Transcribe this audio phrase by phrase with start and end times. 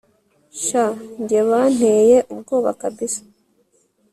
[0.63, 0.85] sha
[1.21, 3.21] njye banteye ubwoba kabsa